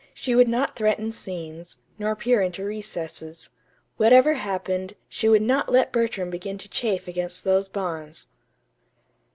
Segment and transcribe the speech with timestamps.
[0.15, 3.51] She would not threaten scenes, nor peer into recesses.
[3.97, 8.25] Whatever happened, she would not let Bertram begin to chafe against those bonds!